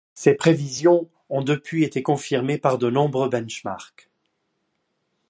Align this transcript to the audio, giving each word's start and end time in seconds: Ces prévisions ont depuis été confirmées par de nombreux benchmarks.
Ces 0.15 0.33
prévisions 0.33 1.11
ont 1.29 1.43
depuis 1.43 1.83
été 1.83 2.01
confirmées 2.01 2.57
par 2.57 2.79
de 2.79 2.89
nombreux 2.89 3.29
benchmarks. 3.29 4.09